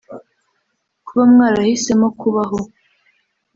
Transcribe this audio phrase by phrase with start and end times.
[1.05, 2.59] Kuba mwarahisemo kubaho